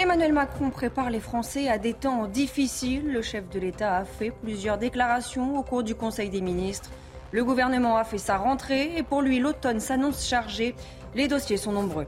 [0.00, 3.12] Emmanuel Macron prépare les Français à des temps difficiles.
[3.12, 6.88] Le chef de l'État a fait plusieurs déclarations au cours du Conseil des ministres.
[7.32, 10.76] Le gouvernement a fait sa rentrée et pour lui, l'automne s'annonce chargé.
[11.16, 12.06] Les dossiers sont nombreux.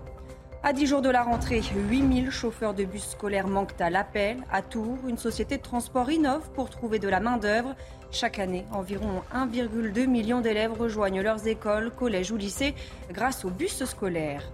[0.62, 4.36] À 10 jours de la rentrée, 8000 chauffeurs de bus scolaires manquent à l'appel.
[4.52, 7.74] À Tours, une société de transport innove pour trouver de la main-d'œuvre.
[8.12, 12.76] Chaque année, environ 1,2 million d'élèves rejoignent leurs écoles, collèges ou lycées
[13.10, 14.48] grâce aux bus scolaires.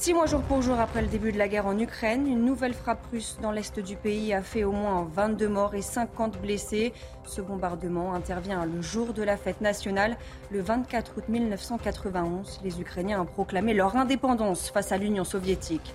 [0.00, 2.72] Six mois jour pour jour après le début de la guerre en Ukraine, une nouvelle
[2.72, 6.92] frappe russe dans l'est du pays a fait au moins 22 morts et 50 blessés.
[7.24, 10.16] Ce bombardement intervient le jour de la fête nationale,
[10.52, 12.60] le 24 août 1991.
[12.62, 15.92] Les Ukrainiens ont proclamé leur indépendance face à l'Union soviétique.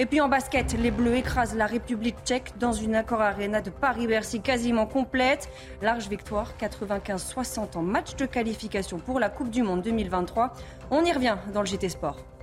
[0.00, 3.70] Et puis en basket, les Bleus écrasent la République tchèque dans une accord arena de
[3.70, 5.48] Paris-Bercy quasiment complète.
[5.80, 10.52] Large victoire 95-60 en match de qualification pour la Coupe du Monde 2023.
[10.90, 12.33] On y revient dans le GT Sport.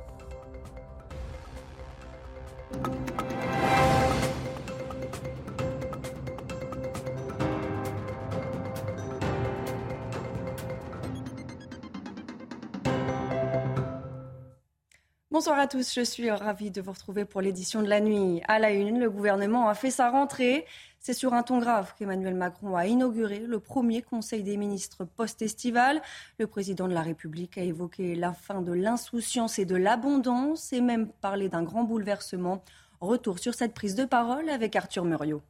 [15.41, 18.43] Bonsoir à tous, je suis ravie de vous retrouver pour l'édition de la nuit.
[18.47, 20.67] À la une, le gouvernement a fait sa rentrée.
[20.99, 25.99] C'est sur un ton grave qu'Emmanuel Macron a inauguré le premier Conseil des ministres post-estival.
[26.37, 30.81] Le président de la République a évoqué la fin de l'insouciance et de l'abondance et
[30.81, 32.63] même parlé d'un grand bouleversement.
[32.99, 35.41] Retour sur cette prise de parole avec Arthur Muriot.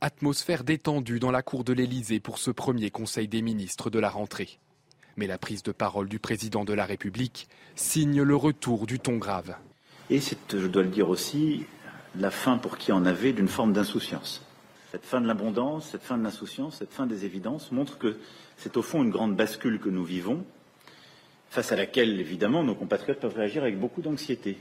[0.00, 4.10] Atmosphère détendue dans la cour de l'Élysée pour ce premier Conseil des ministres de la
[4.10, 4.60] rentrée.
[5.16, 9.16] Mais la prise de parole du président de la République signe le retour du ton
[9.16, 9.54] grave.
[10.10, 11.64] Et c'est, je dois le dire aussi,
[12.16, 14.44] la fin pour qui en avait d'une forme d'insouciance.
[14.90, 18.18] Cette fin de l'abondance, cette fin de l'insouciance, cette fin des évidences montre que
[18.58, 20.44] c'est au fond une grande bascule que nous vivons,
[21.48, 24.58] face à laquelle, évidemment, nos compatriotes peuvent réagir avec beaucoup d'anxiété.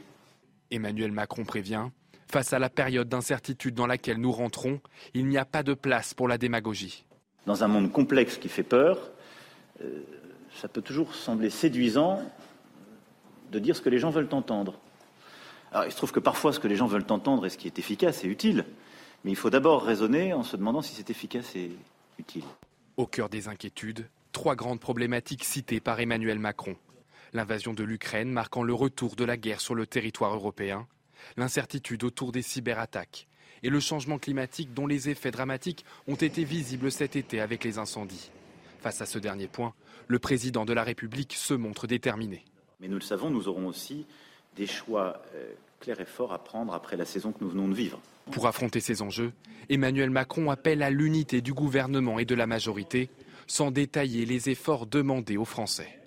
[0.72, 1.88] Emmanuel Macron prévient,
[2.32, 4.80] face à la période d'incertitude dans laquelle nous rentrons,
[5.14, 7.06] il n'y a pas de place pour la démagogie.
[7.46, 9.12] Dans un monde complexe qui fait peur,
[9.82, 10.02] euh,
[10.56, 12.22] ça peut toujours sembler séduisant
[13.52, 14.80] de dire ce que les gens veulent entendre.
[15.72, 17.68] Alors, il se trouve que parfois, ce que les gens veulent entendre et ce qui
[17.68, 18.66] est efficace est utile.
[19.24, 21.72] Mais il faut d'abord raisonner en se demandant si c'est efficace et
[22.18, 22.44] utile.
[22.98, 26.76] Au cœur des inquiétudes, trois grandes problématiques citées par Emmanuel Macron.
[27.34, 30.88] L'invasion de l'Ukraine marquant le retour de la guerre sur le territoire européen,
[31.38, 33.28] l'incertitude autour des cyberattaques
[33.64, 37.78] et le changement climatique dont les effets dramatiques ont été visibles cet été avec les
[37.78, 38.32] incendies.
[38.82, 39.74] Face à ce dernier point,
[40.08, 42.44] le président de la République se montre déterminé.
[42.80, 44.08] Mais nous le savons, nous aurons aussi
[44.56, 47.76] des choix euh, clairs et forts à prendre après la saison que nous venons de
[47.76, 48.02] vivre.
[48.32, 49.34] Pour affronter ces enjeux,
[49.70, 53.10] Emmanuel Macron appelle à l'unité du gouvernement et de la majorité,
[53.46, 56.01] sans détailler les efforts demandés aux Français.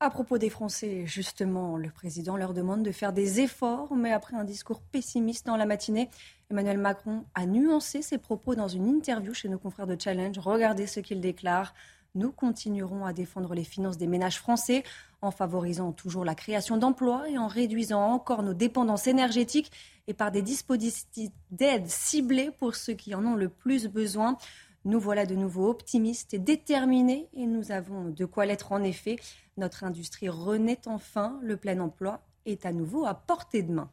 [0.00, 4.36] À propos des Français, justement, le président leur demande de faire des efforts, mais après
[4.36, 6.10] un discours pessimiste dans la matinée,
[6.50, 10.36] Emmanuel Macron a nuancé ses propos dans une interview chez nos confrères de Challenge.
[10.38, 11.74] Regardez ce qu'il déclare.
[12.16, 14.82] Nous continuerons à défendre les finances des ménages français
[15.22, 19.72] en favorisant toujours la création d'emplois et en réduisant encore nos dépendances énergétiques
[20.06, 24.36] et par des dispositifs d'aide ciblés pour ceux qui en ont le plus besoin.
[24.84, 29.16] Nous voilà de nouveau optimistes et déterminés et nous avons de quoi l'être en effet.
[29.56, 33.90] Notre industrie renaît enfin, le plein emploi est à nouveau à portée de main.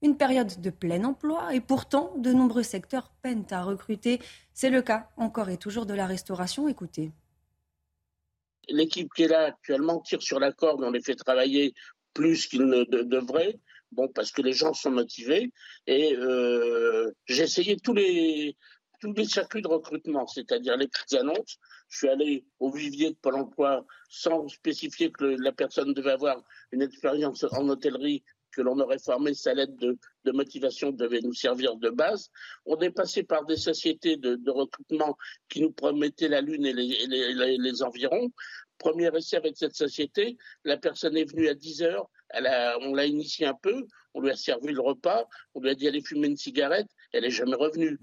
[0.00, 4.20] Une période de plein emploi et pourtant de nombreux secteurs peinent à recruter.
[4.54, 6.66] C'est le cas encore et toujours de la restauration.
[6.68, 7.12] Écoutez.
[8.70, 11.74] L'équipe qui est là actuellement tire sur la corde, on les fait travailler
[12.14, 13.58] plus qu'ils ne devraient.
[13.92, 15.52] Bon, parce que les gens sont motivés.
[15.86, 18.56] Et euh, j'ai essayé tous les,
[19.00, 21.58] tous les circuits de recrutement, c'est-à-dire les petites annonces.
[21.88, 26.42] Je suis allé au vivier de Pôle emploi sans spécifier que la personne devait avoir
[26.70, 29.96] une expérience en hôtellerie que l'on aurait formé, sa lettre de,
[30.32, 32.30] motivation devait nous servir de base.
[32.66, 35.16] On est passé par des sociétés de, recrutement
[35.48, 38.30] qui nous promettaient la Lune et les, environs.
[38.78, 42.08] Premier essai avec cette société, la personne est venue à 10 heures,
[42.80, 45.86] on l'a initié un peu, on lui a servi le repas, on lui a dit
[45.86, 47.98] aller fumer une cigarette, elle n'est jamais revenue.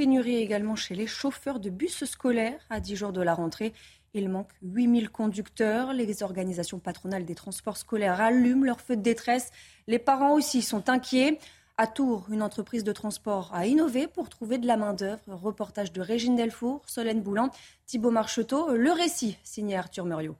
[0.00, 3.74] Pénurie également chez les chauffeurs de bus scolaires à 10 jours de la rentrée.
[4.14, 5.92] Il manque 8000 conducteurs.
[5.92, 9.50] Les organisations patronales des transports scolaires allument leur feu de détresse.
[9.88, 11.38] Les parents aussi sont inquiets.
[11.76, 15.20] À Tours, une entreprise de transport a innové pour trouver de la main-d'œuvre.
[15.26, 17.50] Reportage de Régine Delfour, Solène Boulan,
[17.84, 18.74] Thibault Marcheteau.
[18.74, 20.36] Le récit signé Arthur Muriot.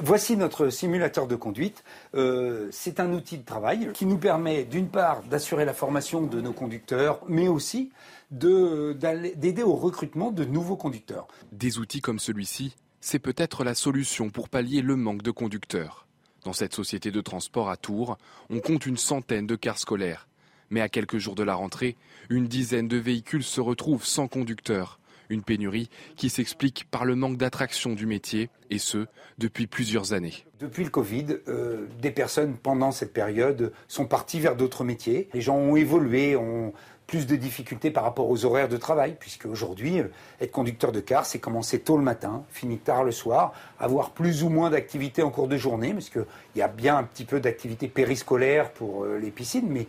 [0.00, 1.82] Voici notre simulateur de conduite.
[2.14, 6.40] Euh, c'est un outil de travail qui nous permet d'une part d'assurer la formation de
[6.40, 7.90] nos conducteurs, mais aussi
[8.30, 11.28] d'aider au recrutement de nouveaux conducteurs.
[11.52, 16.06] Des outils comme celui-ci, c'est peut-être la solution pour pallier le manque de conducteurs.
[16.44, 18.18] Dans cette société de transport à Tours,
[18.50, 20.28] on compte une centaine de cars scolaires.
[20.70, 21.96] Mais à quelques jours de la rentrée,
[22.28, 25.00] une dizaine de véhicules se retrouvent sans conducteur.
[25.30, 30.32] Une pénurie qui s'explique par le manque d'attraction du métier, et ce, depuis plusieurs années.
[30.58, 35.28] Depuis le Covid, euh, des personnes pendant cette période sont parties vers d'autres métiers.
[35.34, 36.72] Les gens ont évolué, ont
[37.08, 40.08] plus de difficultés par rapport aux horaires de travail, puisque aujourd'hui, euh,
[40.40, 44.44] être conducteur de car, c'est commencer tôt le matin, finir tard le soir, avoir plus
[44.44, 46.10] ou moins d'activités en cours de journée, parce
[46.54, 49.86] y a bien un petit peu d'activités périscolaires pour euh, les piscines, mais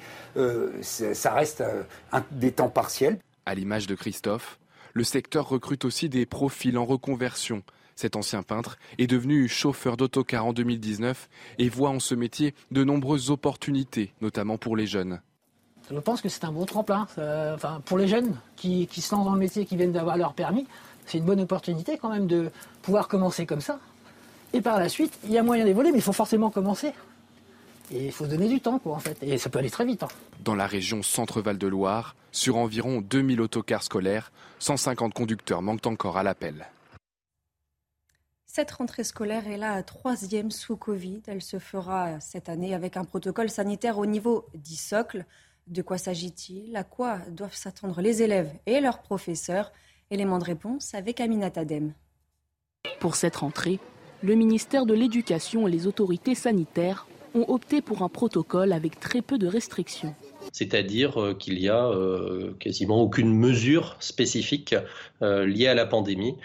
[0.81, 1.63] ça reste
[2.31, 3.19] des temps partiels.
[3.45, 4.57] À l'image de Christophe,
[4.93, 7.63] le secteur recrute aussi des profils en reconversion.
[7.95, 11.27] Cet ancien peintre est devenu chauffeur d'autocar en 2019
[11.57, 15.19] et voit en ce métier de nombreuses opportunités, notamment pour les jeunes.
[15.91, 17.07] Je pense que c'est un bon tremplin.
[17.53, 20.33] enfin, pour les jeunes qui, qui, se lancent dans le métier, qui viennent d'avoir leur
[20.33, 20.67] permis,
[21.05, 22.51] c'est une bonne opportunité quand même de
[22.81, 23.79] pouvoir commencer comme ça.
[24.53, 26.93] Et par la suite, il y a moyen d'évoluer, mais il faut forcément commencer.
[27.91, 29.17] Et il faut se donner du temps, quoi, en fait.
[29.23, 30.03] Et ça peut aller très vite.
[30.03, 30.09] Hein.
[30.43, 36.17] Dans la région Centre-Val de Loire, sur environ 2000 autocars scolaires, 150 conducteurs manquent encore
[36.17, 36.67] à l'appel.
[38.45, 41.21] Cette rentrée scolaire est la troisième sous Covid.
[41.27, 45.25] Elle se fera cette année avec un protocole sanitaire au niveau 10 socle.
[45.69, 46.75] De quoi s'agit-il?
[46.75, 49.71] À quoi doivent s'attendre les élèves et leurs professeurs?
[50.09, 51.93] Élément de réponse avec Aminat Adem.
[52.99, 53.77] Pour cette rentrée,
[54.23, 57.05] le ministère de l'Éducation et les autorités sanitaires
[57.35, 60.15] ont opté pour un protocole avec très peu de restrictions.
[60.53, 64.73] C'est-à-dire euh, qu'il n'y a euh, quasiment aucune mesure spécifique
[65.21, 66.35] euh, liée à la pandémie.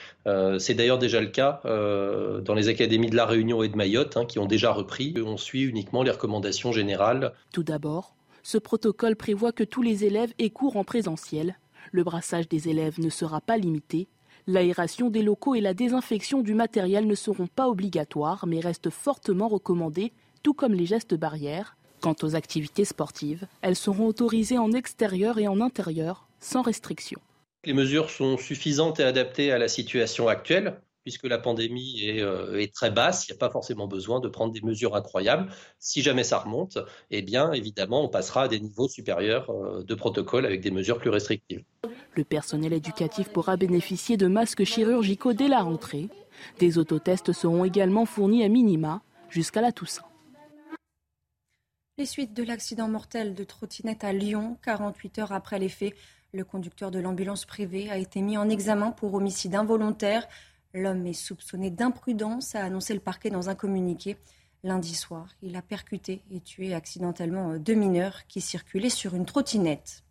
[0.58, 4.26] C'est d'ailleurs déjà le cas dans les académies de La Réunion et de Mayotte, hein,
[4.26, 5.14] qui ont déjà repris.
[5.24, 7.32] On suit uniquement les recommandations générales.
[7.52, 8.14] Tout d'abord,
[8.44, 11.58] ce protocole prévoit que tous les élèves aient en présentiel.
[11.90, 14.06] Le brassage des élèves ne sera pas limité.
[14.46, 19.48] L'aération des locaux et la désinfection du matériel ne seront pas obligatoires, mais restent fortement
[19.48, 20.12] recommandées
[20.42, 21.76] tout comme les gestes barrières.
[22.02, 27.20] Quant aux activités sportives, elles seront autorisées en extérieur et en intérieur, sans restriction.
[27.64, 32.66] Les mesures sont suffisantes et adaptées à la situation actuelle, puisque la pandémie est, euh,
[32.72, 35.52] très basse, il n'y a pas forcément besoin de prendre des mesures incroyables.
[35.78, 36.78] Si jamais ça remonte,
[37.10, 40.98] eh bien évidemment, on passera à des niveaux supérieurs euh, de protocole avec des mesures
[40.98, 41.62] plus restrictives.
[42.16, 46.08] Le personnel éducatif pourra bénéficier de masques chirurgicaux dès la rentrée.
[46.58, 50.04] Des autotests seront également fournis à minima jusqu'à la Toussaint.
[51.98, 55.94] Les suites de l'accident mortel de trottinette à Lyon, 48 heures après les faits,
[56.32, 60.26] le conducteur de l'ambulance privée a été mis en examen pour homicide involontaire.
[60.74, 64.16] L'homme est soupçonné d'imprudence, a annoncé le parquet dans un communiqué.
[64.64, 70.02] Lundi soir, il a percuté et tué accidentellement deux mineurs qui circulaient sur une trottinette.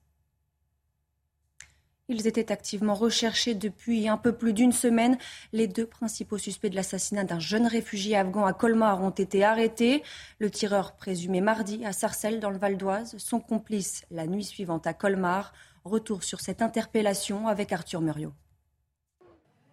[2.08, 5.18] Ils étaient activement recherchés depuis un peu plus d'une semaine.
[5.52, 10.02] Les deux principaux suspects de l'assassinat d'un jeune réfugié afghan à Colmar ont été arrêtés.
[10.40, 14.88] Le tireur présumé mardi à Sarcelles dans le Val d'Oise, son complice la nuit suivante
[14.88, 15.52] à Colmar.
[15.84, 18.34] Retour sur cette interpellation avec Arthur Muriot.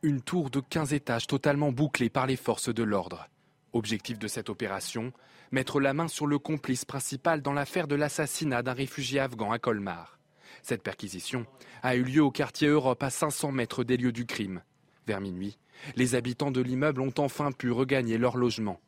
[0.02, 3.28] Une tour de 15 étages totalement bouclée par les forces de l'ordre.
[3.74, 5.12] Objectif de cette opération,
[5.52, 9.58] mettre la main sur le complice principal dans l'affaire de l'assassinat d'un réfugié afghan à
[9.58, 10.18] Colmar.
[10.62, 11.44] Cette perquisition
[11.82, 14.62] a eu lieu au quartier Europe à 500 mètres des lieux du crime.
[15.06, 15.58] Vers minuit,
[15.96, 18.80] les habitants de l'immeuble ont enfin pu regagner leur logement.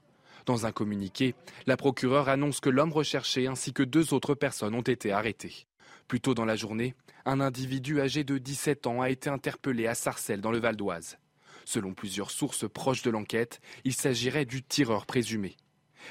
[0.46, 1.34] Dans un communiqué,
[1.66, 5.66] la procureure annonce que l'homme recherché ainsi que deux autres personnes ont été arrêtées.
[6.12, 9.94] Plus tôt dans la journée, un individu âgé de 17 ans a été interpellé à
[9.94, 11.16] Sarcelles dans le Val d'Oise.
[11.64, 15.56] Selon plusieurs sources proches de l'enquête, il s'agirait du tireur présumé.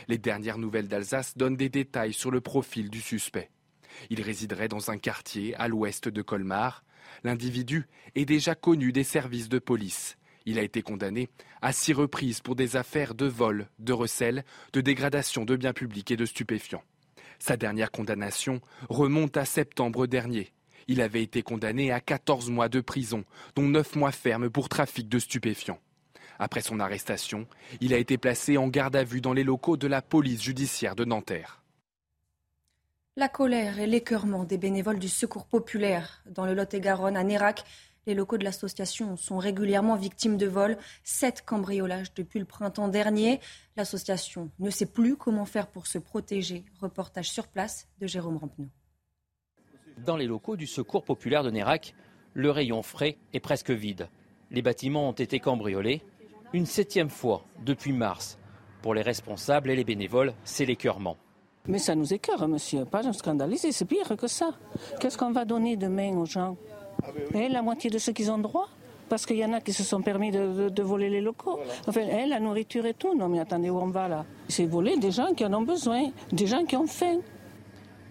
[0.07, 3.51] Les dernières nouvelles d'Alsace donnent des détails sur le profil du suspect.
[4.09, 6.83] Il résiderait dans un quartier à l'ouest de Colmar.
[7.23, 10.17] L'individu est déjà connu des services de police.
[10.47, 11.29] Il a été condamné
[11.61, 16.09] à six reprises pour des affaires de vol, de recel, de dégradation de biens publics
[16.09, 16.81] et de stupéfiants.
[17.41, 20.53] Sa dernière condamnation remonte à septembre dernier.
[20.87, 23.23] Il avait été condamné à 14 mois de prison,
[23.55, 25.79] dont 9 mois fermes pour trafic de stupéfiants.
[26.37, 27.47] Après son arrestation,
[27.79, 30.95] il a été placé en garde à vue dans les locaux de la police judiciaire
[30.95, 31.63] de Nanterre.
[33.15, 37.63] La colère et l'écœurement des bénévoles du Secours populaire dans le Lot-et-Garonne à Nérac.
[38.07, 43.39] Les locaux de l'association sont régulièrement victimes de vols, sept cambriolages depuis le printemps dernier.
[43.77, 46.65] L'association ne sait plus comment faire pour se protéger.
[46.79, 48.69] Reportage sur place de Jérôme Rampenou.
[50.03, 51.93] Dans les locaux du Secours populaire de Nérac,
[52.33, 54.09] le rayon frais est presque vide.
[54.49, 56.01] Les bâtiments ont été cambriolés
[56.53, 58.39] une septième fois depuis mars.
[58.81, 61.17] Pour les responsables et les bénévoles, c'est l'écœurement.
[61.67, 64.57] Mais ça nous écœure, monsieur, pas scandaliser, c'est pire que ça.
[64.99, 66.57] Qu'est-ce qu'on va donner demain aux gens?
[67.33, 68.69] Et La moitié de ceux qui ont droit
[69.09, 71.59] parce qu'il y en a qui se sont permis de, voler les locaux.
[71.85, 73.13] Enfin, la nourriture et tout.
[73.13, 74.25] Non, mais attendez, où on va là?
[74.47, 77.19] C'est voler des gens qui en ont besoin, des gens qui ont faim.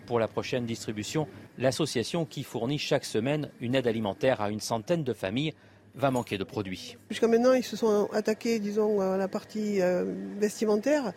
[0.05, 5.03] Pour la prochaine distribution, l'association qui fournit chaque semaine une aide alimentaire à une centaine
[5.03, 5.55] de familles
[5.95, 6.99] va manquer de produits.
[7.09, 10.05] Jusqu'à maintenant, ils se sont attaqués, disons, à la partie euh,
[10.39, 11.15] vestimentaire,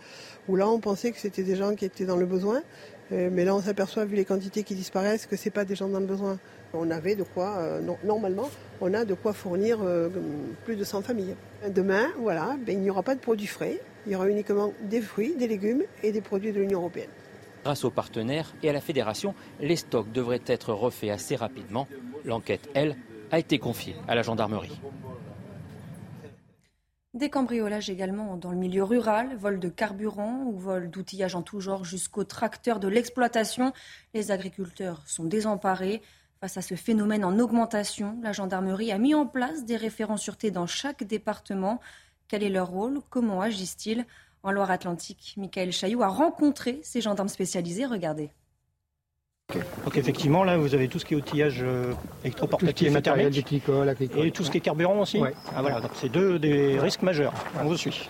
[0.48, 2.62] où là, on pensait que c'était des gens qui étaient dans le besoin.
[3.12, 5.75] Euh, mais là, on s'aperçoit, vu les quantités qui disparaissent, que ce n'est pas des
[5.75, 6.39] gens dans le besoin.
[6.74, 8.50] On avait de quoi, euh, normalement,
[8.82, 9.80] on a de quoi fournir
[10.65, 11.36] plus de 100 familles.
[11.70, 13.80] Demain, voilà, ben, il n'y aura pas de produits frais.
[14.06, 17.10] Il y aura uniquement des fruits, des légumes et des produits de l'Union européenne.
[17.63, 21.88] Grâce aux partenaires et à la fédération, les stocks devraient être refaits assez rapidement.
[22.25, 22.98] L'enquête, elle,
[23.32, 24.80] a été confiée à la gendarmerie.
[27.13, 31.60] Des cambriolages également dans le milieu rural, vol de carburant ou vol d'outillage en tout
[31.60, 33.72] genre jusqu'aux tracteurs de l'exploitation.
[34.13, 36.01] Les agriculteurs sont désemparés.
[36.44, 40.52] Face à ce phénomène en augmentation, la gendarmerie a mis en place des référents sûreté
[40.52, 41.80] dans chaque département.
[42.28, 43.00] Quel est leur rôle?
[43.10, 44.06] Comment agissent-ils?
[44.44, 47.86] En Loire-Atlantique, Michael Chailloux a rencontré ces gendarmes spécialisés.
[47.86, 48.30] Regardez.
[49.86, 51.94] Donc effectivement, là, vous avez tout ce qui est outillage euh,
[52.26, 55.22] électroportatif et Et tout ce qui est carburant aussi
[55.56, 57.34] ah, voilà, c'est deux des risques majeurs.
[57.58, 58.10] On vous suit.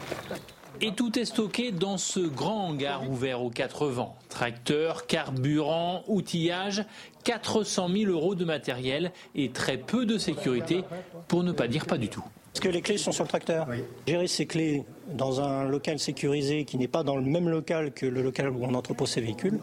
[0.81, 4.17] Et tout est stocké dans ce grand hangar ouvert aux quatre vents.
[4.29, 6.83] Tracteur, carburant, outillage,
[7.23, 10.83] 400 000 euros de matériel et très peu de sécurité,
[11.27, 12.23] pour ne pas dire pas du tout.
[12.53, 13.67] Est-ce que les clés sont sur le tracteur
[14.07, 18.05] Gérer ces clés dans un local sécurisé qui n'est pas dans le même local que
[18.05, 19.59] le local où on entrepose ses véhicules,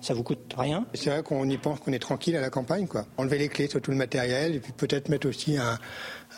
[0.00, 0.86] ça vous coûte rien.
[0.94, 3.04] C'est vrai qu'on y pense qu'on est tranquille à la campagne, quoi.
[3.18, 5.78] Enlever les clés sur tout le matériel et puis peut-être mettre aussi un,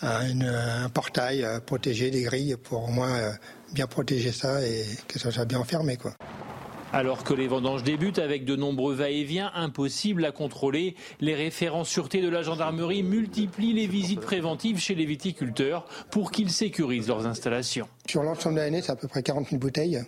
[0.03, 3.31] un, portail euh, protégé, des grilles pour au moins euh,
[3.73, 6.15] bien protéger ça et que ça soit bien enfermé, quoi.
[6.95, 12.21] Alors que les vendanges débutent avec de nombreux va-et-vient impossibles à contrôler, les référents sûreté
[12.21, 17.89] de la gendarmerie multiplient les visites préventives chez les viticulteurs pour qu'ils sécurisent leurs installations.
[18.07, 20.03] Sur l'ensemble de l'année, c'est à peu près 40 000 bouteilles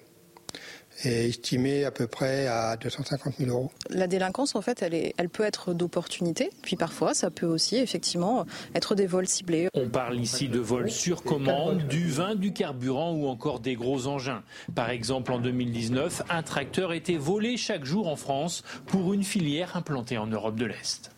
[1.02, 3.70] est estimé à peu près à 250 000 euros.
[3.90, 7.76] La délinquance, en fait, elle, est, elle peut être d'opportunité, puis parfois, ça peut aussi,
[7.76, 9.68] effectivement, être des vols ciblés.
[9.74, 14.06] On parle ici de vols sur commande, du vin, du carburant ou encore des gros
[14.06, 14.42] engins.
[14.74, 19.76] Par exemple, en 2019, un tracteur était volé chaque jour en France pour une filière
[19.76, 21.13] implantée en Europe de l'Est.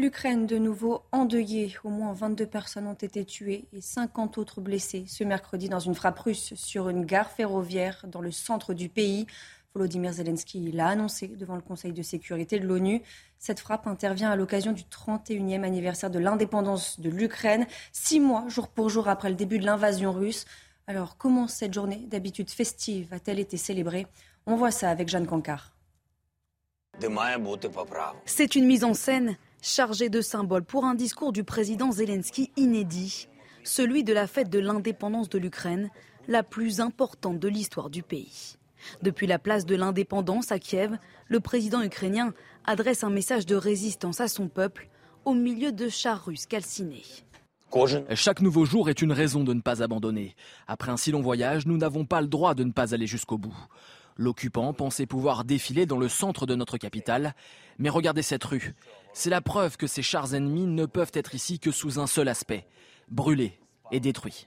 [0.00, 1.76] L'Ukraine de nouveau endeuillée.
[1.84, 5.94] Au moins 22 personnes ont été tuées et 50 autres blessées ce mercredi dans une
[5.94, 9.26] frappe russe sur une gare ferroviaire dans le centre du pays.
[9.74, 13.02] Volodymyr Zelensky l'a annoncé devant le Conseil de sécurité de l'ONU.
[13.38, 18.68] Cette frappe intervient à l'occasion du 31e anniversaire de l'indépendance de l'Ukraine, six mois jour
[18.68, 20.46] pour jour après le début de l'invasion russe.
[20.86, 24.06] Alors comment cette journée d'habitude festive a-t-elle été célébrée?
[24.46, 25.74] On voit ça avec Jeanne Cancard.
[28.24, 33.28] C'est une mise en scène chargé de symboles pour un discours du président Zelensky inédit,
[33.64, 35.90] celui de la fête de l'indépendance de l'Ukraine,
[36.28, 38.56] la plus importante de l'histoire du pays.
[39.02, 40.96] Depuis la place de l'indépendance à Kiev,
[41.28, 42.32] le président ukrainien
[42.64, 44.88] adresse un message de résistance à son peuple
[45.24, 47.04] au milieu de chars russes calcinés.
[48.14, 50.34] Chaque nouveau jour est une raison de ne pas abandonner.
[50.66, 53.38] Après un si long voyage, nous n'avons pas le droit de ne pas aller jusqu'au
[53.38, 53.56] bout.
[54.20, 57.34] L'occupant pensait pouvoir défiler dans le centre de notre capitale,
[57.78, 58.74] mais regardez cette rue.
[59.14, 62.28] C'est la preuve que ces chars ennemis ne peuvent être ici que sous un seul
[62.28, 62.66] aspect,
[63.08, 63.58] brûlés
[63.90, 64.46] et détruits.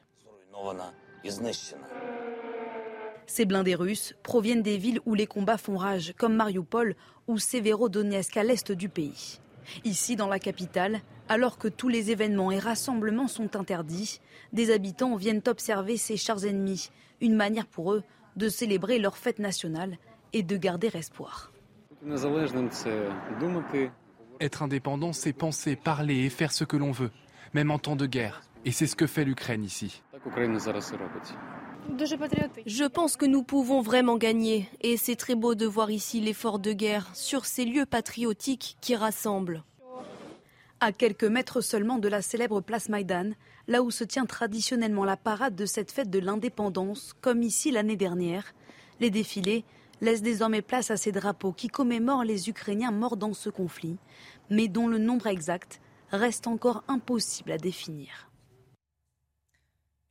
[3.25, 6.95] Ces blindés russes proviennent des villes où les combats font rage, comme Mariupol
[7.27, 9.39] ou Severodonetsk à l'est du pays.
[9.85, 14.19] Ici, dans la capitale, alors que tous les événements et rassemblements sont interdits,
[14.51, 18.03] des habitants viennent observer ces chars ennemis, une manière pour eux
[18.35, 19.97] de célébrer leur fête nationale
[20.33, 21.51] et de garder espoir.
[24.39, 27.11] Être indépendant, c'est penser, parler et faire ce que l'on veut,
[27.53, 28.41] même en temps de guerre.
[28.65, 30.01] Et c'est ce que fait l'Ukraine ici.
[32.65, 36.59] Je pense que nous pouvons vraiment gagner et c'est très beau de voir ici l'effort
[36.59, 39.63] de guerre sur ces lieux patriotiques qui rassemblent.
[40.85, 43.31] À quelques mètres seulement de la célèbre place Maïdan,
[43.69, 47.95] là où se tient traditionnellement la parade de cette fête de l'indépendance, comme ici l'année
[47.95, 48.53] dernière,
[48.99, 49.63] les défilés
[50.01, 53.95] laissent désormais place à ces drapeaux qui commémorent les Ukrainiens morts dans ce conflit,
[54.49, 55.79] mais dont le nombre exact
[56.11, 58.29] reste encore impossible à définir.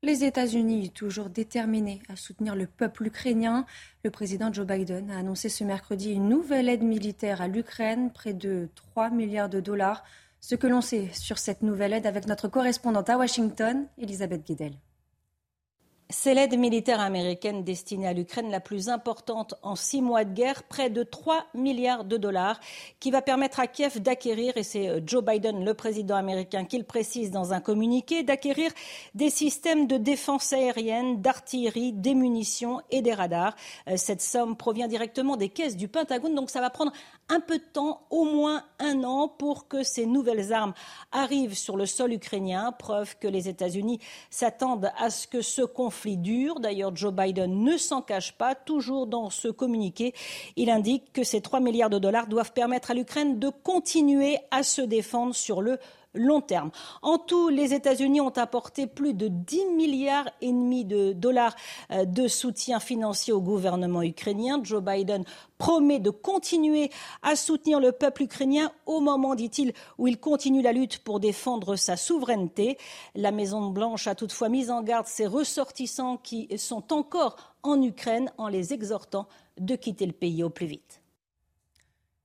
[0.03, 3.67] Les États-Unis, toujours déterminés à soutenir le peuple ukrainien,
[4.05, 8.33] le président Joe Biden a annoncé ce mercredi une nouvelle aide militaire à l'Ukraine, près
[8.33, 10.03] de 3 milliards de dollars.
[10.45, 14.73] Ce que l'on sait sur cette nouvelle aide avec notre correspondante à Washington, Elisabeth Guedel.
[16.11, 20.65] C'est l'aide militaire américaine destinée à l'Ukraine la plus importante en six mois de guerre,
[20.65, 22.61] près de 3 milliards de dollars,
[23.01, 26.77] qui va permettre à Kiev d'acquérir, et c'est euh, Joe Biden, le président américain, qui
[26.77, 28.73] le précise dans un communiqué, d'acquérir
[29.15, 33.57] des systèmes de défense aérienne, d'artillerie, des munitions et des radars.
[33.89, 36.93] Euh, cette somme provient directement des caisses du Pentagone, donc ça va prendre
[37.29, 40.75] un peu de temps, au moins un an, pour que ces nouvelles armes
[41.13, 42.73] arrivent sur le sol ukrainien.
[42.73, 44.01] Preuve que les États-Unis
[44.31, 46.61] s'attendent à ce que ce conflit dure.
[46.61, 48.55] D'ailleurs, Joe Biden ne s'en cache pas.
[48.55, 50.15] Toujours dans ce communiqué,
[50.57, 54.63] il indique que ces 3 milliards de dollars doivent permettre à l'Ukraine de continuer à
[54.63, 55.79] se défendre sur le
[56.15, 56.71] long terme.
[57.03, 61.55] En tout, les États-Unis ont apporté plus de 10 milliards et demi de dollars
[61.91, 64.61] euh, de soutien financier au gouvernement ukrainien.
[64.63, 65.25] Joe Biden
[65.59, 66.91] promet de continuer
[67.23, 71.77] à soutenir le peuple ukrainien au moment, dit-il, où il continue la lutte pour défendre
[71.77, 72.79] sa souveraineté.
[73.15, 78.49] La Maison-Blanche a toutefois mis en garde ses ressortissants qui sont encore en Ukraine en
[78.49, 79.29] les exhortant
[79.59, 81.02] de quitter le pays au plus vite.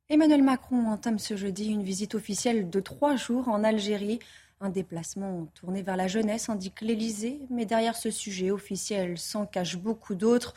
[0.09, 4.19] Emmanuel Macron entame ce jeudi une visite officielle de trois jours en Algérie.
[4.61, 7.41] Un déplacement tourné vers la jeunesse, indique l'Élysée.
[7.49, 10.53] Mais derrière ce sujet officiel s'en cachent beaucoup d'autres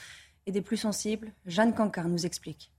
[0.47, 1.33] et des plus sensibles.
[1.47, 2.71] Jeanne Cancard nous explique.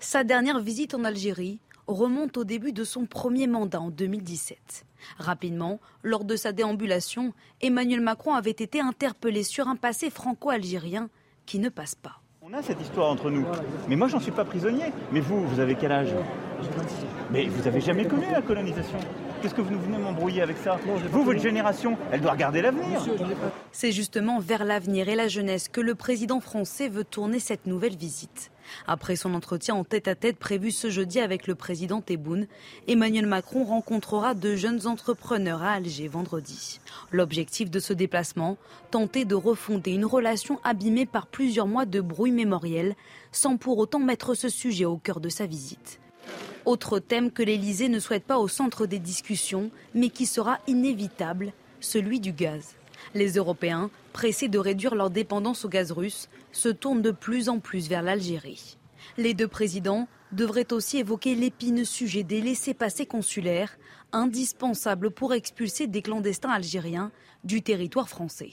[0.00, 4.84] Sa dernière visite en Algérie remonte au début de son premier mandat en 2017.
[5.18, 11.08] Rapidement, lors de sa déambulation, Emmanuel Macron avait été interpellé sur un passé franco-algérien
[11.46, 12.21] qui ne passe pas.
[12.54, 13.46] On a cette histoire entre nous.
[13.88, 14.92] Mais moi, j'en suis pas prisonnier.
[15.10, 16.10] Mais vous, vous avez quel âge?
[17.30, 18.98] Mais vous avez jamais connu la colonisation.
[19.40, 20.78] Qu'est-ce que vous venez m'embrouiller avec ça?
[21.10, 23.02] Vous, votre génération, elle doit regarder l'avenir.
[23.72, 27.96] C'est justement vers l'avenir et la jeunesse que le président français veut tourner cette nouvelle
[27.96, 28.51] visite.
[28.86, 32.46] Après son entretien en tête-à-tête prévu ce jeudi avec le président Tebboune,
[32.88, 36.80] Emmanuel Macron rencontrera de jeunes entrepreneurs à Alger vendredi.
[37.10, 38.56] L'objectif de ce déplacement,
[38.90, 42.96] tenter de refonder une relation abîmée par plusieurs mois de bruit mémoriel,
[43.30, 46.00] sans pour autant mettre ce sujet au cœur de sa visite.
[46.64, 51.52] Autre thème que l'Élysée ne souhaite pas au centre des discussions, mais qui sera inévitable,
[51.80, 52.76] celui du gaz.
[53.14, 57.58] Les Européens, pressés de réduire leur dépendance au gaz russe, se tournent de plus en
[57.58, 58.76] plus vers l'Algérie.
[59.16, 63.76] Les deux présidents devraient aussi évoquer l'épineux sujet des laissés-passer consulaires,
[64.12, 67.10] indispensables pour expulser des clandestins algériens
[67.44, 68.50] du territoire français.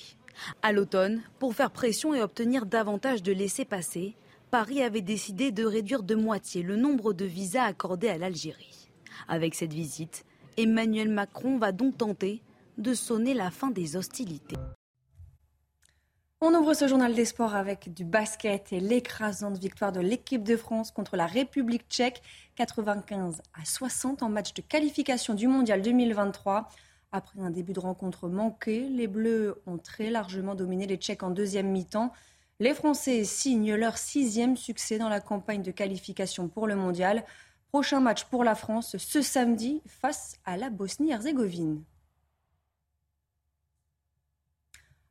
[0.62, 4.16] À l'automne, pour faire pression et obtenir davantage de laissés-passer,
[4.52, 8.90] Paris avait décidé de réduire de moitié le nombre de visas accordés à l'Algérie.
[9.28, 10.26] Avec cette visite,
[10.58, 12.42] Emmanuel Macron va donc tenter
[12.78, 14.58] de sonner la fin des hostilités.
[16.42, 20.56] On ouvre ce journal des sports avec du basket et l'écrasante victoire de l'équipe de
[20.56, 22.22] France contre la République tchèque,
[22.56, 26.70] 95 à 60 en match de qualification du Mondial 2023.
[27.12, 31.30] Après un début de rencontre manqué, les Bleus ont très largement dominé les Tchèques en
[31.30, 32.14] deuxième mi-temps.
[32.62, 37.26] Les Français signent leur sixième succès dans la campagne de qualification pour le Mondial.
[37.68, 41.84] Prochain match pour la France ce samedi face à la Bosnie-Herzégovine.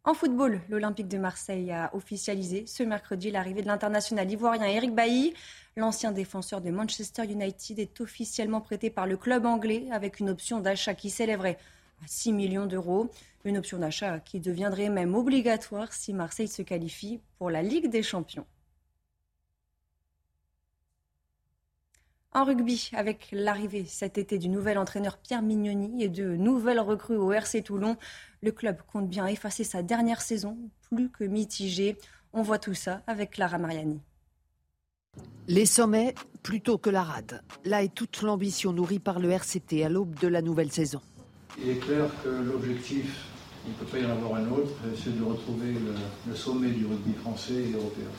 [0.08, 5.34] En football, l'Olympique de Marseille a officialisé ce mercredi l'arrivée de l'international ivoirien Eric Bailly.
[5.76, 10.60] L'ancien défenseur de Manchester United est officiellement prêté par le club anglais avec une option
[10.60, 11.58] d'achat qui s'élèverait
[12.02, 13.10] à 6 millions d'euros.
[13.44, 18.02] Une option d'achat qui deviendrait même obligatoire si Marseille se qualifie pour la Ligue des
[18.02, 18.46] Champions.
[22.34, 27.16] En rugby, avec l'arrivée cet été du nouvel entraîneur Pierre Mignoni et de nouvelles recrues
[27.16, 27.96] au RC Toulon,
[28.42, 30.58] le club compte bien effacer sa dernière saison,
[30.90, 31.96] plus que mitigée.
[32.34, 34.02] On voit tout ça avec Clara Mariani.
[35.48, 37.40] Les sommets plutôt que la rade.
[37.64, 41.00] Là est toute l'ambition nourrie par le RCT à l'aube de la nouvelle saison.
[41.58, 43.24] Il est clair que l'objectif,
[43.66, 45.94] il ne peut pas y en avoir un autre, c'est de retrouver le,
[46.28, 48.10] le sommet du rugby français et européen.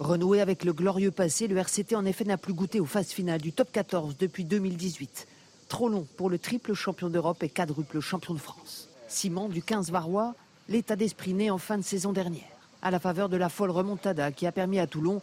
[0.00, 3.42] Renoué avec le glorieux passé, le RCT en effet n'a plus goûté aux phases finales
[3.42, 5.28] du top 14 depuis 2018.
[5.68, 8.88] Trop long pour le triple champion d'Europe et quadruple champion de France.
[9.08, 10.34] Ciment du 15 Varois,
[10.70, 12.48] l'état d'esprit né en fin de saison dernière,
[12.80, 15.20] à la faveur de la folle remontada qui a permis à Toulon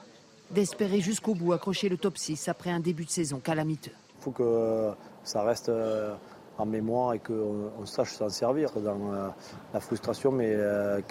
[0.52, 3.94] d'espérer jusqu'au bout accrocher le top 6 après un début de saison calamiteux.
[4.20, 4.92] Il faut que
[5.24, 6.14] ça reste euh,
[6.60, 9.30] en mémoire et qu'on sache s'en servir dans euh,
[9.74, 11.02] la frustration, mais euh,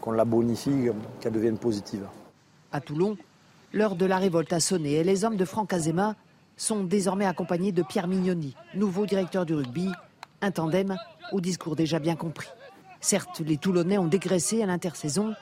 [0.00, 0.88] qu'on la bonifie,
[1.20, 2.06] qu'elle devienne positive.
[2.70, 3.16] À Toulon,
[3.72, 6.16] l'heure de la révolte a sonné et les hommes de Franck Azema
[6.58, 9.90] sont désormais accompagnés de Pierre Mignoni, nouveau directeur du rugby,
[10.42, 10.96] un tandem
[11.32, 12.48] au discours déjà bien compris.
[13.00, 15.34] Certes, les Toulonnais ont dégraissé à l'intersaison,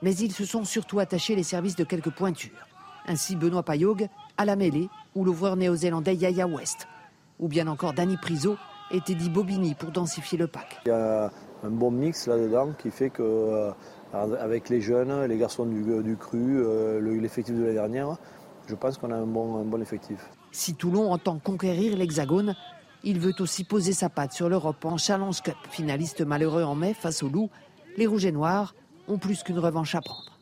[0.00, 2.66] mais ils se sont surtout attachés les services de quelques pointures.
[3.06, 6.88] Ainsi Benoît Payog à la mêlée ou l'ouvreur néo-zélandais Yaya West,
[7.40, 8.56] ou bien encore Danny Priso
[8.90, 10.80] et Teddy Bobini pour densifier le pack.
[10.86, 11.30] Il y a
[11.62, 13.70] un bon mix là-dedans qui fait que euh,
[14.12, 18.16] avec les jeunes, les garçons du, cru, euh, l'effectif de la dernière,
[18.68, 20.18] je pense qu'on a un bon, un bon effectif.
[20.52, 22.54] Si Toulon entend conquérir l'Hexagone,
[23.04, 25.56] il veut aussi poser sa patte sur l'Europe en Challenge Cup.
[25.70, 27.50] Finaliste malheureux en mai face aux loups,
[27.96, 28.74] les Rouges et Noirs
[29.08, 30.39] ont plus qu'une revanche à prendre.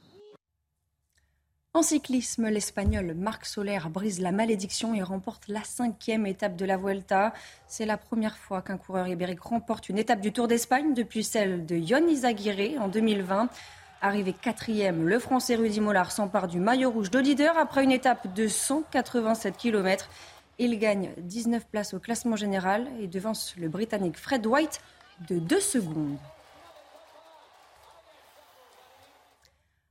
[1.78, 6.76] En cyclisme, l'Espagnol Marc Soler brise la malédiction et remporte la cinquième étape de la
[6.76, 7.32] Vuelta.
[7.68, 11.66] C'est la première fois qu'un coureur ibérique remporte une étape du Tour d'Espagne depuis celle
[11.66, 13.48] de Yon Izaguirre en 2020.
[14.02, 18.34] Arrivé quatrième, le Français Rudy Mollard s'empare du maillot rouge de leader après une étape
[18.34, 20.10] de 187 km.
[20.58, 24.80] Il gagne 19 places au classement général et devance le Britannique Fred White
[25.28, 26.18] de 2 secondes.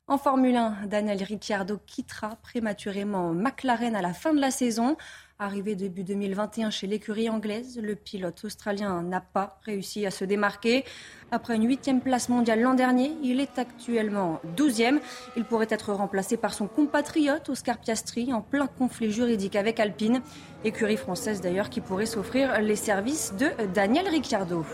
[0.10, 4.96] En Formule 1, Daniel Ricciardo quittera prématurément McLaren à la fin de la saison.
[5.38, 10.86] Arrivé début 2021 chez l'écurie anglaise, le pilote australien n'a pas réussi à se démarquer.
[11.30, 15.02] Après une huitième place mondiale l'an dernier, il est actuellement douzième.
[15.36, 20.22] Il pourrait être remplacé par son compatriote Oscar Piastri en plein conflit juridique avec Alpine,
[20.64, 24.66] écurie française d'ailleurs qui pourrait s'offrir les services de Daniel Ricciardo.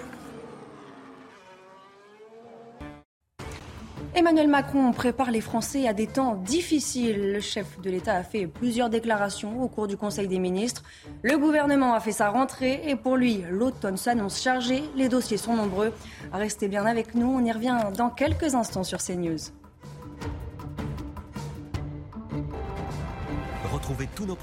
[4.15, 7.32] Emmanuel Macron prépare les Français à des temps difficiles.
[7.34, 10.84] Le chef de l'État a fait plusieurs déclarations au cours du Conseil des ministres.
[11.23, 14.84] Le gouvernement a fait sa rentrée et pour lui, l'automne s'annonce chargé.
[14.95, 15.91] Les dossiers sont nombreux.
[16.32, 19.39] Restez bien avec nous, on y revient dans quelques instants sur CNews.
[23.71, 24.38] Retrouvez tous nos